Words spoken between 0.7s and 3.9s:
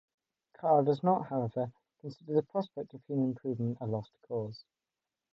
does not, however, consider the prospect of human improvement a